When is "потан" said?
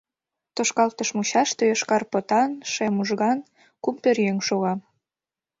2.11-2.51